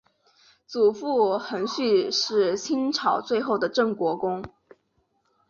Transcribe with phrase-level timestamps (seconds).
[0.65, 4.43] 祖父恒煦是清朝最后的镇国公。